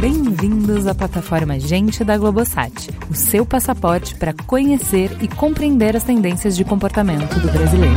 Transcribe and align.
Bem-vindos 0.00 0.86
à 0.86 0.94
plataforma 0.94 1.60
Gente 1.60 2.02
da 2.02 2.16
Globosat, 2.16 2.88
o 3.10 3.14
seu 3.14 3.44
passaporte 3.44 4.14
para 4.14 4.32
conhecer 4.32 5.10
e 5.22 5.28
compreender 5.28 5.94
as 5.94 6.04
tendências 6.04 6.56
de 6.56 6.64
comportamento 6.64 7.38
do 7.38 7.52
brasileiro. 7.52 7.94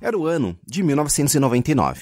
Era 0.00 0.18
o 0.18 0.26
ano 0.26 0.56
de 0.66 0.82
1999. 0.82 2.00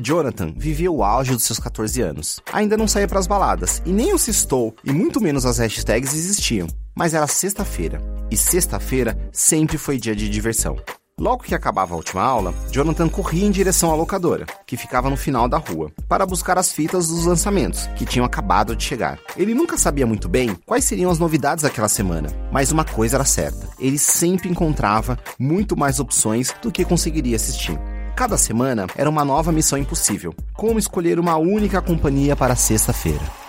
Jonathan 0.00 0.52
vivia 0.56 0.90
o 0.90 1.04
auge 1.04 1.32
dos 1.32 1.44
seus 1.44 1.58
14 1.58 2.00
anos. 2.00 2.40
Ainda 2.52 2.76
não 2.76 2.88
saía 2.88 3.06
para 3.06 3.18
as 3.18 3.26
baladas, 3.26 3.82
e 3.84 3.92
nem 3.92 4.12
o 4.12 4.18
Sistou, 4.18 4.74
e 4.84 4.92
muito 4.92 5.20
menos 5.20 5.46
as 5.46 5.58
hashtags 5.58 6.14
existiam. 6.14 6.66
Mas 6.94 7.14
era 7.14 7.26
sexta-feira, 7.26 8.00
e 8.30 8.36
sexta-feira 8.36 9.16
sempre 9.32 9.78
foi 9.78 9.98
dia 9.98 10.16
de 10.16 10.28
diversão. 10.28 10.76
Logo 11.20 11.44
que 11.44 11.54
acabava 11.54 11.92
a 11.92 11.96
última 11.98 12.22
aula, 12.22 12.54
Jonathan 12.72 13.06
corria 13.06 13.44
em 13.44 13.50
direção 13.50 13.90
à 13.90 13.94
locadora, 13.94 14.46
que 14.66 14.74
ficava 14.74 15.10
no 15.10 15.18
final 15.18 15.46
da 15.46 15.58
rua, 15.58 15.92
para 16.08 16.24
buscar 16.24 16.56
as 16.56 16.72
fitas 16.72 17.08
dos 17.08 17.26
lançamentos, 17.26 17.86
que 17.94 18.06
tinham 18.06 18.24
acabado 18.24 18.74
de 18.74 18.82
chegar. 18.82 19.18
Ele 19.36 19.52
nunca 19.54 19.76
sabia 19.76 20.06
muito 20.06 20.30
bem 20.30 20.56
quais 20.64 20.84
seriam 20.84 21.10
as 21.10 21.18
novidades 21.18 21.62
daquela 21.62 21.88
semana, 21.88 22.30
mas 22.50 22.72
uma 22.72 22.86
coisa 22.86 23.18
era 23.18 23.24
certa: 23.26 23.68
ele 23.78 23.98
sempre 23.98 24.48
encontrava 24.48 25.18
muito 25.38 25.76
mais 25.76 26.00
opções 26.00 26.54
do 26.62 26.72
que 26.72 26.86
conseguiria 26.86 27.36
assistir. 27.36 27.78
Cada 28.14 28.36
semana 28.36 28.86
era 28.96 29.08
uma 29.08 29.24
nova 29.24 29.50
missão 29.50 29.78
impossível. 29.78 30.34
Como 30.52 30.78
escolher 30.78 31.18
uma 31.18 31.36
única 31.36 31.80
companhia 31.80 32.36
para 32.36 32.54
sexta-feira? 32.54 33.40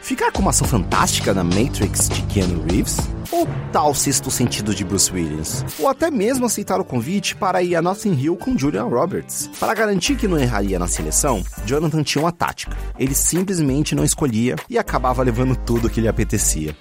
Ficar 0.00 0.30
com 0.32 0.42
uma 0.42 0.50
ação 0.50 0.66
fantástica 0.66 1.32
na 1.32 1.42
Matrix 1.42 2.10
de 2.10 2.22
Keanu 2.22 2.62
Reeves? 2.64 2.98
Ou 3.32 3.48
tal 3.72 3.94
sexto 3.94 4.30
sentido 4.30 4.74
de 4.74 4.84
Bruce 4.84 5.10
Williams? 5.10 5.64
Ou 5.78 5.88
até 5.88 6.10
mesmo 6.10 6.44
aceitar 6.44 6.78
o 6.78 6.84
convite 6.84 7.34
para 7.34 7.62
ir 7.62 7.74
a 7.74 7.80
Notting 7.80 8.12
Hill 8.12 8.36
com 8.36 8.56
Julia 8.56 8.82
Roberts? 8.82 9.50
Para 9.58 9.72
garantir 9.72 10.16
que 10.16 10.28
não 10.28 10.38
erraria 10.38 10.78
na 10.78 10.86
seleção, 10.86 11.42
Jonathan 11.64 12.02
tinha 12.02 12.22
uma 12.22 12.32
tática. 12.32 12.76
Ele 12.98 13.14
simplesmente 13.14 13.94
não 13.94 14.04
escolhia 14.04 14.56
e 14.68 14.78
acabava 14.78 15.22
levando 15.22 15.56
tudo 15.56 15.88
que 15.88 16.02
lhe 16.02 16.08
apetecia. 16.08 16.76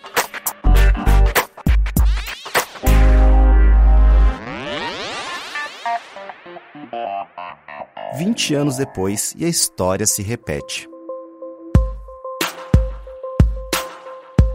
20 8.15 8.53
anos 8.53 8.77
depois 8.77 9.33
e 9.37 9.43
a 9.43 9.49
história 9.49 10.05
se 10.05 10.21
repete. 10.21 10.87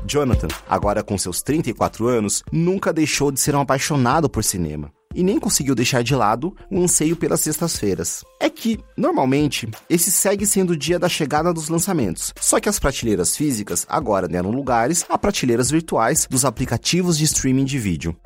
Jonathan, 0.06 0.46
agora 0.68 1.02
com 1.02 1.18
seus 1.18 1.42
34 1.42 2.06
anos, 2.06 2.42
nunca 2.52 2.92
deixou 2.92 3.32
de 3.32 3.40
ser 3.40 3.56
um 3.56 3.60
apaixonado 3.60 4.30
por 4.30 4.44
cinema. 4.44 4.92
E 5.12 5.24
nem 5.24 5.40
conseguiu 5.40 5.74
deixar 5.74 6.04
de 6.04 6.14
lado 6.14 6.54
o 6.70 6.80
anseio 6.80 7.16
pelas 7.16 7.40
sextas-feiras. 7.40 8.24
É 8.38 8.48
que, 8.48 8.78
normalmente, 8.96 9.68
esse 9.90 10.12
segue 10.12 10.46
sendo 10.46 10.70
o 10.70 10.76
dia 10.76 10.98
da 10.98 11.08
chegada 11.08 11.52
dos 11.52 11.68
lançamentos. 11.68 12.32
Só 12.40 12.60
que 12.60 12.68
as 12.68 12.78
prateleiras 12.78 13.36
físicas 13.36 13.84
agora 13.88 14.28
deram 14.28 14.50
lugares 14.50 15.04
a 15.08 15.18
prateleiras 15.18 15.70
virtuais 15.70 16.28
dos 16.30 16.44
aplicativos 16.44 17.18
de 17.18 17.24
streaming 17.24 17.64
de 17.64 17.78
vídeo. 17.78 18.16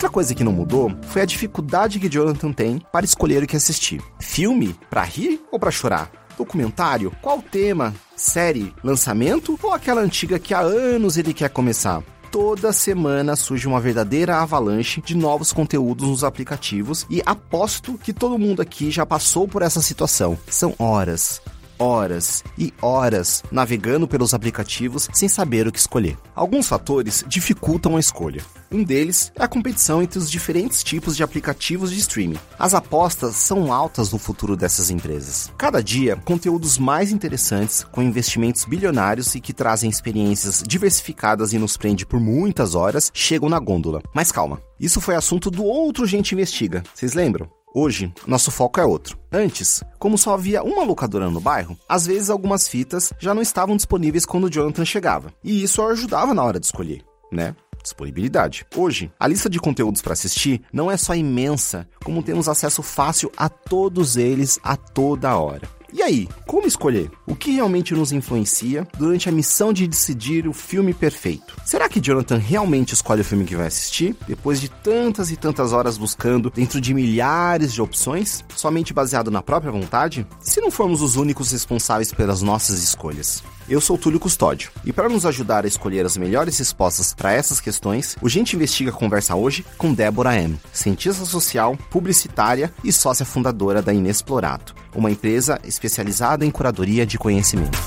Outra 0.00 0.08
coisa 0.14 0.34
que 0.34 0.42
não 0.42 0.50
mudou 0.50 0.90
foi 1.08 1.20
a 1.20 1.26
dificuldade 1.26 2.00
que 2.00 2.08
Jonathan 2.08 2.54
tem 2.54 2.80
para 2.90 3.04
escolher 3.04 3.42
o 3.42 3.46
que 3.46 3.54
assistir. 3.54 4.00
Filme? 4.18 4.74
Para 4.88 5.02
rir 5.02 5.42
ou 5.52 5.60
para 5.60 5.70
chorar? 5.70 6.10
Documentário? 6.38 7.12
Qual 7.20 7.42
tema? 7.42 7.92
Série? 8.16 8.74
Lançamento? 8.82 9.58
Ou 9.62 9.74
aquela 9.74 10.00
antiga 10.00 10.38
que 10.38 10.54
há 10.54 10.60
anos 10.60 11.18
ele 11.18 11.34
quer 11.34 11.50
começar? 11.50 12.02
toda 12.30 12.72
semana 12.72 13.34
surge 13.34 13.66
uma 13.66 13.80
verdadeira 13.80 14.36
avalanche 14.36 15.02
de 15.02 15.16
novos 15.16 15.52
conteúdos 15.52 16.08
nos 16.08 16.22
aplicativos 16.22 17.04
e 17.10 17.20
aposto 17.26 17.98
que 17.98 18.12
todo 18.12 18.38
mundo 18.38 18.62
aqui 18.62 18.88
já 18.88 19.04
passou 19.04 19.48
por 19.48 19.62
essa 19.62 19.82
situação. 19.82 20.38
São 20.48 20.72
horas, 20.78 21.42
horas 21.80 22.44
e 22.58 22.72
horas 22.80 23.42
navegando 23.50 24.06
pelos 24.06 24.34
aplicativos 24.34 25.08
sem 25.12 25.28
saber 25.28 25.66
o 25.66 25.72
que 25.72 25.78
escolher. 25.78 26.16
Alguns 26.34 26.68
fatores 26.68 27.24
dificultam 27.26 27.96
a 27.96 28.00
escolha. 28.00 28.42
Um 28.70 28.84
deles 28.84 29.32
é 29.34 29.42
a 29.42 29.48
competição 29.48 30.00
entre 30.00 30.18
os 30.18 30.30
diferentes 30.30 30.84
tipos 30.84 31.16
de 31.16 31.24
aplicativos 31.24 31.90
de 31.90 31.98
streaming. 31.98 32.38
As 32.58 32.74
apostas 32.74 33.34
são 33.34 33.72
altas 33.72 34.12
no 34.12 34.18
futuro 34.18 34.56
dessas 34.56 34.90
empresas. 34.90 35.52
Cada 35.58 35.82
dia, 35.82 36.16
conteúdos 36.16 36.78
mais 36.78 37.10
interessantes, 37.10 37.84
com 37.90 38.02
investimentos 38.02 38.64
bilionários 38.64 39.34
e 39.34 39.40
que 39.40 39.52
trazem 39.52 39.90
experiências 39.90 40.62
diversificadas 40.64 41.52
e 41.52 41.58
nos 41.58 41.76
prende 41.76 42.06
por 42.06 42.20
muitas 42.20 42.74
horas, 42.74 43.10
chegam 43.12 43.48
na 43.48 43.58
gôndola. 43.58 44.02
Mas 44.14 44.30
calma, 44.30 44.60
isso 44.78 45.00
foi 45.00 45.16
assunto 45.16 45.50
do 45.50 45.64
outro 45.64 46.06
Gente 46.06 46.34
Investiga. 46.34 46.82
Vocês 46.94 47.14
lembram? 47.14 47.59
Hoje, 47.72 48.12
nosso 48.26 48.50
foco 48.50 48.80
é 48.80 48.84
outro. 48.84 49.16
Antes, 49.30 49.82
como 49.98 50.18
só 50.18 50.34
havia 50.34 50.62
uma 50.62 50.82
locadora 50.82 51.30
no 51.30 51.40
bairro, 51.40 51.78
às 51.88 52.04
vezes 52.04 52.28
algumas 52.28 52.66
fitas 52.66 53.12
já 53.18 53.32
não 53.32 53.40
estavam 53.40 53.76
disponíveis 53.76 54.26
quando 54.26 54.50
Jonathan 54.50 54.84
chegava. 54.84 55.32
E 55.44 55.62
isso 55.62 55.80
ajudava 55.82 56.34
na 56.34 56.42
hora 56.42 56.58
de 56.58 56.66
escolher, 56.66 57.04
né? 57.30 57.54
disponibilidade. 57.82 58.66
Hoje, 58.76 59.10
a 59.18 59.26
lista 59.26 59.48
de 59.48 59.58
conteúdos 59.58 60.02
para 60.02 60.12
assistir 60.12 60.60
não 60.72 60.90
é 60.90 60.96
só 60.96 61.14
imensa, 61.14 61.88
como 62.04 62.22
temos 62.22 62.48
acesso 62.48 62.82
fácil 62.82 63.32
a 63.36 63.48
todos 63.48 64.16
eles 64.16 64.58
a 64.62 64.76
toda 64.76 65.36
hora. 65.36 65.68
E 65.92 66.02
aí, 66.02 66.28
como 66.46 66.66
escolher? 66.66 67.10
O 67.26 67.34
que 67.34 67.52
realmente 67.52 67.94
nos 67.94 68.12
influencia 68.12 68.86
durante 68.96 69.28
a 69.28 69.32
missão 69.32 69.72
de 69.72 69.86
decidir 69.86 70.46
o 70.46 70.52
filme 70.52 70.94
perfeito? 70.94 71.56
Será 71.64 71.88
que 71.88 72.00
Jonathan 72.00 72.38
realmente 72.38 72.94
escolhe 72.94 73.22
o 73.22 73.24
filme 73.24 73.44
que 73.44 73.56
vai 73.56 73.66
assistir, 73.66 74.16
depois 74.26 74.60
de 74.60 74.68
tantas 74.68 75.30
e 75.30 75.36
tantas 75.36 75.72
horas 75.72 75.98
buscando 75.98 76.50
dentro 76.50 76.80
de 76.80 76.94
milhares 76.94 77.72
de 77.72 77.82
opções, 77.82 78.44
somente 78.54 78.94
baseado 78.94 79.30
na 79.30 79.42
própria 79.42 79.72
vontade? 79.72 80.26
Se 80.40 80.60
não 80.60 80.70
formos 80.70 81.02
os 81.02 81.16
únicos 81.16 81.50
responsáveis 81.50 82.12
pelas 82.12 82.42
nossas 82.42 82.82
escolhas? 82.82 83.42
Eu 83.70 83.80
sou 83.80 83.96
Túlio 83.96 84.18
Custódio 84.18 84.72
e 84.84 84.92
para 84.92 85.08
nos 85.08 85.24
ajudar 85.24 85.64
a 85.64 85.68
escolher 85.68 86.04
as 86.04 86.16
melhores 86.16 86.58
respostas 86.58 87.14
para 87.14 87.32
essas 87.32 87.60
questões, 87.60 88.16
o 88.20 88.28
Gente 88.28 88.56
Investiga 88.56 88.90
conversa 88.90 89.36
hoje 89.36 89.64
com 89.78 89.94
Débora 89.94 90.34
M., 90.36 90.58
cientista 90.72 91.24
social, 91.24 91.78
publicitária 91.88 92.74
e 92.82 92.92
sócia 92.92 93.24
fundadora 93.24 93.80
da 93.80 93.94
Inexplorato, 93.94 94.74
uma 94.92 95.08
empresa 95.08 95.60
especializada 95.62 96.44
em 96.44 96.50
curadoria 96.50 97.06
de 97.06 97.16
conhecimento. 97.16 97.78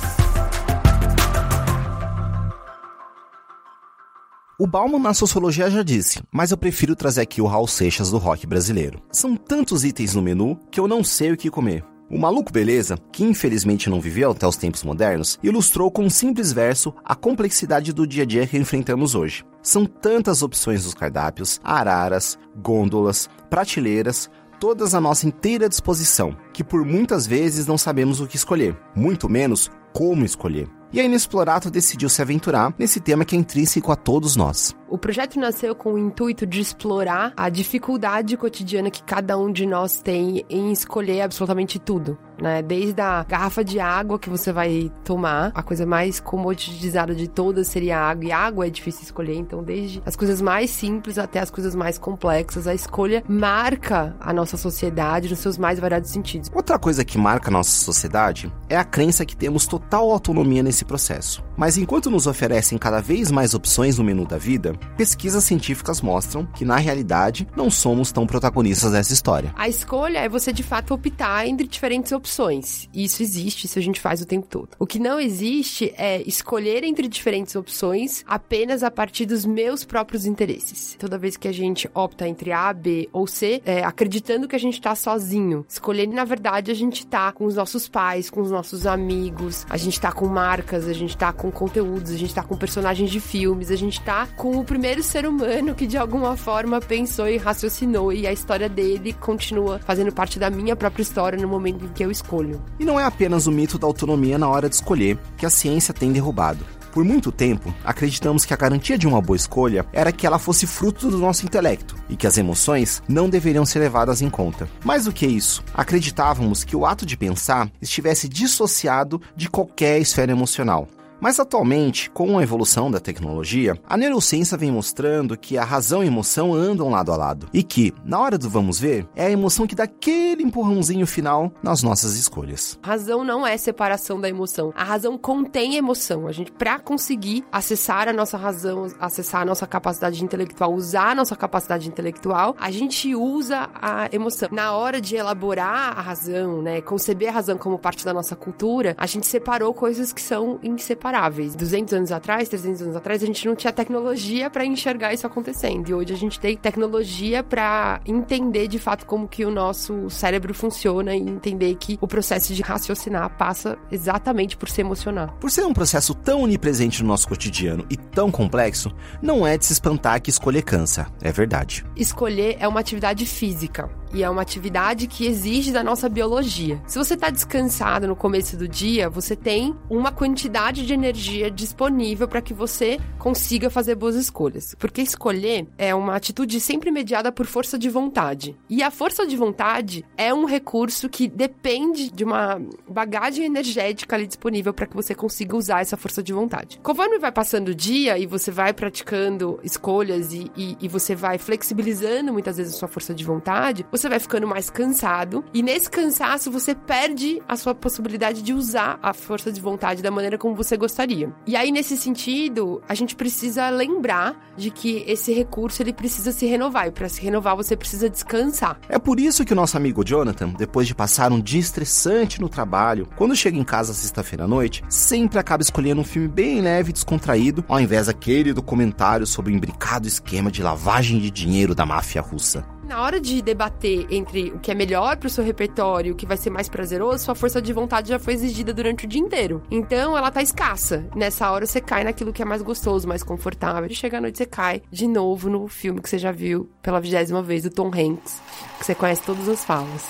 O 4.58 4.66
Bauman 4.66 5.00
na 5.00 5.14
sociologia 5.14 5.70
já 5.70 5.84
disse, 5.84 6.24
mas 6.32 6.52
eu 6.52 6.58
prefiro 6.58 6.96
trazer 6.96 7.20
aqui 7.20 7.42
o 7.42 7.46
Raul 7.46 7.68
Seixas 7.68 8.10
do 8.10 8.18
rock 8.18 8.48
brasileiro. 8.48 9.02
São 9.12 9.36
tantos 9.36 9.84
itens 9.84 10.16
no 10.16 10.22
menu 10.22 10.58
que 10.72 10.80
eu 10.80 10.88
não 10.88 11.04
sei 11.04 11.34
o 11.34 11.38
que 11.38 11.50
comer. 11.50 11.84
O 12.14 12.20
Maluco 12.20 12.54
Beleza, 12.54 12.96
que 13.12 13.24
infelizmente 13.24 13.90
não 13.90 14.00
viveu 14.00 14.30
até 14.30 14.48
os 14.48 14.56
tempos 14.56 14.84
modernos, 14.84 15.40
ilustrou 15.42 15.90
com 15.90 16.04
um 16.04 16.12
simples 16.12 16.54
verso 16.54 16.94
a 17.04 17.16
complexidade 17.16 17.92
do 17.92 18.06
dia 18.06 18.22
a 18.22 18.26
dia 18.26 18.46
que 18.46 18.56
enfrentamos 18.56 19.16
hoje. 19.16 19.44
São 19.64 19.84
tantas 19.84 20.44
opções 20.44 20.84
dos 20.84 20.94
cardápios, 20.94 21.60
araras, 21.64 22.38
gôndolas, 22.56 23.28
prateleiras, 23.50 24.30
todas 24.60 24.94
à 24.94 25.02
nossa 25.02 25.26
inteira 25.26 25.68
disposição, 25.68 26.38
que 26.54 26.64
por 26.64 26.86
muitas 26.86 27.26
vezes 27.26 27.66
não 27.66 27.80
sabemos 27.80 28.22
o 28.22 28.28
que 28.28 28.36
escolher, 28.36 28.78
muito 28.96 29.28
menos 29.28 29.72
como 29.92 30.24
escolher. 30.24 30.70
E 30.94 31.02
a 31.02 31.04
Inexplorato 31.04 31.72
decidiu 31.72 32.08
se 32.08 32.22
aventurar 32.22 32.72
nesse 32.78 33.00
tema 33.00 33.26
que 33.26 33.36
é 33.36 33.40
intrínseco 33.40 33.92
a 33.92 33.96
todos 33.96 34.36
nós. 34.36 34.76
O 34.88 34.96
projeto 34.96 35.40
nasceu 35.40 35.74
com 35.74 35.94
o 35.94 35.98
intuito 35.98 36.46
de 36.46 36.62
explorar 36.62 37.34
a 37.36 37.50
dificuldade 37.50 38.38
cotidiana 38.38 38.92
que 38.92 39.02
cada 39.02 39.36
um 39.36 39.52
de 39.52 39.66
nós 39.66 40.00
tem 40.00 40.46
em 40.48 40.72
escolher 40.72 41.22
absolutamente 41.22 41.80
tudo 41.80 42.16
né? 42.42 42.62
Desde 42.62 43.02
a 43.02 43.24
garrafa 43.24 43.64
de 43.64 43.80
água 43.80 44.20
que 44.20 44.30
você 44.30 44.52
vai 44.52 44.92
tomar, 45.04 45.52
a 45.54 45.64
coisa 45.64 45.86
mais 45.86 46.20
comoditizada 46.20 47.14
de 47.16 47.28
todas 47.28 47.68
seria 47.68 48.00
a 48.00 48.10
água, 48.10 48.26
e 48.26 48.32
água 48.32 48.68
é 48.68 48.70
difícil 48.70 49.04
escolher, 49.04 49.36
então 49.36 49.64
desde 49.64 50.02
as 50.06 50.16
coisas 50.16 50.42
mais 50.42 50.70
simples 50.70 51.18
até 51.18 51.40
as 51.40 51.50
coisas 51.50 51.76
mais 51.76 51.98
complexas, 51.98 52.68
a 52.68 52.74
escolha 52.74 53.24
marca 53.28 54.16
a 54.20 54.34
nossa 54.34 54.58
sociedade 54.58 55.30
nos 55.30 55.40
seus 55.40 55.58
mais 55.58 55.80
variados 55.80 56.10
sentidos. 56.10 56.50
Outra 56.54 56.78
coisa 56.80 57.06
que 57.06 57.18
marca 57.18 57.50
a 57.50 57.52
nossa 57.52 57.72
sociedade 57.72 58.52
é 58.70 58.78
a 58.78 58.84
crença 58.84 59.26
que 59.26 59.36
temos 59.36 59.66
total 59.66 60.12
autonomia 60.12 60.64
nesse 60.64 60.86
processo. 60.86 61.44
Mas 61.56 61.78
enquanto 61.78 62.10
nos 62.10 62.26
oferecem 62.26 62.78
cada 62.78 63.00
vez 63.00 63.30
mais 63.30 63.54
opções 63.54 63.98
no 63.98 64.04
menu 64.04 64.26
da 64.26 64.38
vida, 64.38 64.74
pesquisas 64.98 65.44
científicas 65.44 66.02
mostram 66.02 66.46
que 66.46 66.66
na 66.66 66.78
realidade 66.78 67.48
não 67.56 67.70
somos 67.70 68.12
tão 68.12 68.26
protagonistas 68.26 68.92
dessa 68.92 69.14
história. 69.14 69.54
A 69.56 69.70
escolha 69.70 70.20
é 70.20 70.30
você 70.30 70.52
de 70.52 70.64
fato 70.64 70.94
optar 70.94 71.48
entre 71.48 71.68
diferentes 71.68 72.12
opções 72.12 72.23
opções. 72.24 72.88
Isso 72.94 73.22
existe, 73.22 73.66
isso 73.66 73.78
a 73.78 73.82
gente 73.82 74.00
faz 74.00 74.22
o 74.22 74.26
tempo 74.26 74.48
todo. 74.50 74.70
O 74.80 74.88
que 74.88 74.98
não 74.98 75.20
existe 75.20 75.94
é 75.98 76.22
escolher 76.22 76.84
entre 76.86 77.08
diferentes 77.10 77.54
opções 77.56 78.24
apenas 78.26 78.82
a 78.82 78.90
partir 78.90 79.26
dos 79.26 79.46
meus 79.46 79.84
próprios 79.84 80.26
interesses. 80.26 80.96
Toda 80.98 81.18
vez 81.18 81.36
que 81.36 81.50
a 81.50 81.52
gente 81.52 81.90
opta 81.94 82.26
entre 82.26 82.54
A, 82.54 82.72
B 82.72 83.10
ou 83.12 83.28
C, 83.28 83.62
é, 83.66 83.84
acreditando 83.84 84.48
que 84.48 84.56
a 84.56 84.60
gente 84.60 84.80
tá 84.80 84.96
sozinho, 84.96 85.66
escolhendo, 85.68 86.16
na 86.16 86.24
verdade, 86.24 86.72
a 86.72 86.74
gente 86.74 87.06
tá 87.06 87.32
com 87.34 87.46
os 87.46 87.56
nossos 87.56 87.90
pais, 87.90 88.30
com 88.30 88.42
os 88.42 88.50
nossos 88.50 88.88
amigos, 88.88 89.66
a 89.70 89.76
gente 89.76 90.00
tá 90.00 90.12
com 90.12 90.26
marcas, 90.26 90.88
a 90.88 90.94
gente 90.94 91.18
tá 91.18 91.34
com 91.34 91.52
conteúdos, 91.52 92.12
a 92.12 92.18
gente 92.18 92.34
tá 92.34 92.42
com 92.42 92.56
personagens 92.56 93.12
de 93.12 93.20
filmes, 93.20 93.70
a 93.70 93.76
gente 93.76 94.00
tá 94.02 94.28
com 94.28 94.58
o 94.58 94.64
primeiro 94.64 95.04
ser 95.04 95.26
humano 95.26 95.76
que 95.76 95.86
de 95.86 95.98
alguma 95.98 96.38
forma 96.38 96.80
pensou 96.80 97.28
e 97.28 97.36
raciocinou 97.36 98.14
e 98.14 98.26
a 98.26 98.32
história 98.32 98.70
dele 98.70 99.12
continua 99.12 99.80
fazendo 99.80 100.12
parte 100.14 100.40
da 100.40 100.50
minha 100.50 100.76
própria 100.76 101.04
história 101.04 101.38
no 101.38 101.48
momento 101.48 101.84
em 101.84 101.90
que 101.90 102.04
eu 102.04 102.13
escolho. 102.14 102.62
E 102.80 102.86
não 102.86 103.00
é 103.00 103.04
apenas 103.04 103.48
o 103.48 103.52
mito 103.52 103.78
da 103.78 103.86
autonomia 103.86 104.38
na 104.38 104.48
hora 104.48 104.70
de 104.70 104.76
escolher 104.76 105.18
que 105.36 105.46
a 105.46 105.50
ciência 105.50 105.94
tem 105.94 106.14
derrubado. 106.14 106.66
Por 106.94 107.04
muito 107.04 107.32
tempo, 107.32 107.74
acreditamos 107.84 108.46
que 108.46 108.54
a 108.54 108.58
garantia 108.58 109.00
de 109.00 109.08
uma 109.08 109.20
boa 109.20 109.36
escolha 109.36 109.84
era 109.92 110.12
que 110.12 110.28
ela 110.28 110.38
fosse 110.38 110.68
fruto 110.68 111.10
do 111.10 111.18
nosso 111.18 111.44
intelecto 111.44 111.96
e 112.08 112.16
que 112.16 112.28
as 112.28 112.38
emoções 112.38 113.02
não 113.10 113.28
deveriam 113.28 113.66
ser 113.66 113.80
levadas 113.80 114.22
em 114.22 114.30
conta. 114.30 114.70
Mais 114.86 115.06
do 115.06 115.12
que 115.12 115.26
isso, 115.26 115.64
acreditávamos 115.74 116.64
que 116.64 116.76
o 116.76 116.86
ato 116.86 117.04
de 117.04 117.18
pensar 117.18 117.68
estivesse 117.82 118.30
dissociado 118.30 119.20
de 119.36 119.50
qualquer 119.50 120.00
esfera 120.00 120.32
emocional. 120.32 120.88
Mas 121.24 121.40
atualmente, 121.40 122.10
com 122.10 122.38
a 122.38 122.44
evolução 122.44 122.92
da 122.92 123.00
tecnologia, 123.00 123.80
a 123.88 123.96
neurociência 123.96 124.58
vem 124.58 124.70
mostrando 124.70 125.38
que 125.38 125.58
a 125.58 125.64
razão 125.64 126.04
e 126.04 126.04
a 126.04 126.08
emoção 126.08 126.54
andam 126.54 126.90
lado 126.90 127.14
a 127.14 127.16
lado 127.16 127.48
e 127.54 127.64
que, 127.64 127.94
na 128.04 128.20
hora 128.20 128.38
do 128.38 128.50
vamos 128.50 128.78
ver, 128.78 129.08
é 129.16 129.28
a 129.28 129.32
emoção 129.32 129.66
que 129.66 129.74
dá 129.74 129.86
aquele 129.86 130.44
empurrãozinho 130.44 131.08
final 131.08 131.50
nas 131.64 131.82
nossas 131.82 132.18
escolhas. 132.18 132.78
Razão 132.84 133.24
não 133.24 133.48
é 133.48 133.56
separação 133.56 134.20
da 134.20 134.28
emoção. 134.28 134.74
A 134.76 134.84
razão 134.84 135.18
contém 135.18 135.78
emoção. 135.78 136.28
A 136.28 136.34
gente, 136.34 136.52
para 136.52 136.78
conseguir 136.78 137.46
acessar 137.50 138.10
a 138.10 138.14
nossa 138.14 138.36
razão, 138.36 138.88
acessar 139.00 139.44
a 139.44 139.46
nossa 139.46 139.66
capacidade 139.66 140.22
intelectual, 140.22 140.74
usar 140.74 141.12
a 141.12 141.16
nossa 141.16 141.38
capacidade 141.38 141.88
intelectual, 141.88 142.54
a 142.60 142.70
gente 142.70 143.16
usa 143.16 143.70
a 143.74 144.10
emoção. 144.12 144.50
Na 144.52 144.74
hora 144.74 145.00
de 145.00 145.16
elaborar 145.16 145.98
a 145.98 146.02
razão, 146.02 146.62
né, 146.62 146.82
conceber 146.82 147.30
a 147.30 147.32
razão 147.32 147.58
como 147.58 147.80
parte 147.80 148.04
da 148.04 148.14
nossa 148.14 148.36
cultura, 148.36 148.94
a 148.98 149.06
gente 149.06 149.26
separou 149.26 149.74
coisas 149.74 150.12
que 150.12 150.22
são 150.22 150.60
inseparáveis 150.62 151.13
incomparáveis. 151.14 151.56
200 151.56 151.94
anos 151.94 152.12
atrás, 152.12 152.50
300 152.50 152.82
anos 152.82 152.96
atrás, 152.96 153.22
a 153.22 153.26
gente 153.26 153.46
não 153.46 153.56
tinha 153.56 153.72
tecnologia 153.72 154.50
para 154.50 154.66
enxergar 154.66 155.14
isso 155.14 155.28
acontecendo. 155.28 155.90
E 155.90 155.94
hoje 155.94 156.14
a 156.14 156.18
gente 156.18 156.40
tem 156.40 156.58
tecnologia 156.58 157.44
para 157.44 158.02
entender 158.06 158.68
de 158.68 158.80
fato 158.80 159.06
como 159.06 159.28
que 159.28 159.46
o 159.46 159.52
nosso 159.52 160.10
cérebro 160.10 160.54
funciona 160.54 161.16
e 161.16 161.20
entender 161.20 161.76
que 161.76 161.98
o 162.02 162.08
processo 162.08 162.54
de 162.54 162.62
raciocinar 162.62 163.38
passa 163.38 163.78
exatamente 163.92 164.58
por 164.58 164.70
se 164.70 164.82
emocionar. 164.82 165.34
Por 165.40 165.52
ser 165.52 165.66
um 165.66 165.74
processo 165.74 166.14
tão 166.16 166.42
onipresente 166.42 167.02
no 167.04 167.10
nosso 167.10 167.28
cotidiano 167.28 167.86
e 167.90 167.96
tão 167.96 168.32
complexo, 168.32 168.92
não 169.22 169.46
é 169.46 169.58
de 169.58 169.66
se 169.66 169.74
espantar 169.74 170.22
que 170.22 170.30
escolher 170.30 170.64
cansa. 170.64 171.08
É 171.22 171.32
verdade. 171.32 171.86
Escolher 171.96 172.58
é 172.60 172.68
uma 172.68 172.80
atividade 172.80 173.26
física 173.26 173.90
e 174.14 174.24
é 174.24 174.30
uma 174.30 174.42
atividade 174.42 175.08
que 175.08 175.26
exige 175.26 175.72
da 175.72 175.84
nossa 175.84 176.08
biologia. 176.08 176.82
Se 176.88 176.98
você 176.98 177.16
está 177.16 177.30
descansado 177.30 178.08
no 178.08 178.16
começo 178.16 178.56
do 178.56 178.68
dia, 178.68 179.10
você 179.10 179.36
tem 179.36 179.76
uma 179.90 180.12
quantidade 180.12 180.86
de 180.86 180.94
energia 180.94 181.50
disponível 181.50 182.28
para 182.28 182.42
que 182.42 182.54
você 182.54 183.00
consiga 183.18 183.70
fazer 183.70 183.96
boas 183.96 184.16
escolhas. 184.16 184.76
Porque 184.78 185.02
escolher 185.02 185.68
é 185.78 185.94
uma 185.96 186.16
atitude 186.16 186.60
sempre 186.60 186.92
mediada 186.92 187.32
por 187.32 187.46
força 187.46 187.78
de 187.78 187.90
vontade. 187.90 188.58
E 188.70 188.84
a 188.84 188.92
força 188.92 189.26
de 189.26 189.36
vontade 189.36 190.06
é 190.16 190.34
um 190.34 190.46
recurso 190.46 191.10
que 191.10 191.28
depende 191.28 192.12
de 192.12 192.24
uma 192.24 192.62
bagagem 192.88 193.46
energética 193.46 194.16
ali 194.16 194.28
disponível 194.28 194.74
para 194.74 194.86
que 194.86 194.96
você 194.96 195.16
consiga 195.16 195.58
usar 195.58 195.82
essa 195.82 195.98
força 195.98 196.22
de 196.22 196.32
vontade. 196.32 196.80
Conforme 196.84 197.18
vai 197.18 197.32
passando 197.32 197.70
o 197.70 197.76
dia 197.76 198.18
e 198.18 198.26
você 198.26 198.52
vai 198.52 198.74
praticando 198.74 199.60
escolhas 199.64 200.34
e, 200.34 200.52
e, 200.56 200.78
e 200.80 200.88
você 200.88 201.16
vai 201.16 201.38
flexibilizando 201.38 202.32
muitas 202.32 202.58
vezes 202.58 202.76
a 202.76 202.78
sua 202.78 202.88
força 202.88 203.14
de 203.14 203.24
vontade, 203.24 203.86
você 203.90 204.03
vai 204.10 204.20
ficando 204.20 204.48
mais 204.48 204.70
cansado. 204.70 205.44
E 205.54 205.62
nesse 205.62 205.90
cansaço 205.90 206.52
você 206.52 206.76
perde 206.76 207.42
a 207.48 207.56
sua 207.56 207.74
possibilidade 207.76 208.42
de 208.42 208.54
usar 208.54 209.00
a 209.02 209.14
força 209.14 209.52
de 209.52 209.62
vontade 209.62 210.02
da 210.02 210.12
maneira 210.12 210.38
como 210.38 210.56
você 210.56 210.78
gostaria. 210.78 211.34
E 211.46 211.56
aí, 211.56 211.72
nesse 211.72 211.98
sentido, 211.98 212.82
a 212.88 212.96
gente 212.96 213.16
precisa 213.16 213.70
lembrar 213.70 214.36
de 214.56 214.70
que 214.70 215.04
esse 215.08 215.34
recurso 215.34 215.82
ele 215.82 215.94
precisa 215.94 216.32
se 216.32 216.46
renovar. 216.46 216.88
E 216.88 216.92
para 216.92 217.10
se 217.10 217.22
renovar, 217.22 217.56
você 217.56 217.76
precisa 217.76 218.10
descansar. 218.10 218.80
É 218.88 219.00
por 219.00 219.20
isso 219.20 219.46
que 219.46 219.54
o 219.54 219.56
nosso 219.56 219.78
amigo 219.78 220.04
Jonathan, 220.04 220.50
depois 220.50 220.88
de 220.88 220.96
passar 220.96 221.32
um 221.32 221.42
dia 221.42 221.60
estressante 221.60 222.40
no 222.40 222.50
trabalho, 222.50 223.08
quando 223.16 223.36
chega 223.36 223.58
em 223.58 223.64
casa 223.64 223.94
sexta-feira 223.94 224.46
à 224.46 224.48
noite, 224.48 224.84
sempre 224.90 225.40
acaba 225.40 225.64
escolhendo 225.64 226.02
um 226.02 226.06
filme 226.06 226.28
bem 226.28 226.62
leve 226.62 226.92
e 226.92 226.94
descontraído, 226.94 227.64
ao 227.68 227.80
invés 227.80 228.08
daquele 228.08 228.54
documentário 228.54 229.26
sobre 229.26 229.52
o 229.52 229.56
imbricado 229.56 230.08
esquema 230.08 230.52
de 230.52 230.62
lavagem 230.62 231.20
de 231.20 231.32
dinheiro 231.32 231.76
da 231.76 231.86
máfia 231.86 232.22
russa. 232.22 232.73
Na 232.86 233.02
hora 233.02 233.20
de 233.20 233.42
debater 233.42 234.06
entre 234.12 234.52
o 234.52 234.60
que 234.60 234.70
é 234.70 234.76
melhor 234.76 235.16
pro 235.16 235.30
seu 235.30 235.44
repertório, 235.44 236.14
o 236.14 236.16
que 236.16 236.26
vai 236.26 236.36
ser 236.36 236.50
mais 236.50 236.68
prazeroso, 236.68 237.24
sua 237.24 237.34
força 237.34 237.62
de 237.62 237.72
vontade 237.72 238.10
já 238.10 238.20
foi 238.20 238.34
exigida 238.34 238.74
durante 238.74 239.06
o 239.06 239.08
dia 239.08 239.22
inteiro. 239.22 239.64
Então 239.72 240.18
ela 240.18 240.30
tá 240.30 240.42
escassa. 240.42 241.06
Nessa 241.16 241.50
hora 241.50 241.66
você 241.66 241.80
cai 241.80 242.04
naquilo 242.04 242.34
que 242.34 242.42
é 242.42 242.46
mais 242.46 242.62
gostoso, 242.62 243.08
mais 243.08 243.24
confortável. 243.24 243.90
E 243.90 243.96
chega 243.96 244.18
à 244.18 244.22
noite 244.22 244.38
você 244.38 244.46
cai 244.46 244.82
de 244.92 245.08
novo 245.08 245.50
no 245.50 245.68
filme 245.70 246.02
que 246.02 246.10
você 246.10 246.18
já 246.18 246.32
viu 246.32 246.70
pela 246.82 247.00
vigésima 247.00 247.42
vez 247.42 247.64
do 247.64 247.70
Tom 247.70 247.88
Hanks, 247.88 248.42
que 248.78 248.86
você 248.86 248.94
conhece 248.94 249.22
todas 249.22 249.48
as 249.48 249.64
falas. 249.64 250.10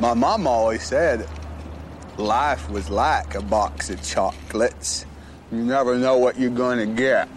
My 0.00 0.14
mom 0.14 0.48
always 0.48 0.82
said 0.82 1.26
life 2.16 2.66
was 2.72 2.88
like 2.88 3.36
a 3.36 3.42
box 3.42 3.90
of 3.90 4.02
chocolates. 4.02 5.06
You 5.52 5.64
never 5.64 5.98
know 5.98 6.18
what 6.18 6.40
you're 6.40 6.54
gonna 6.54 6.86
get. 6.86 7.28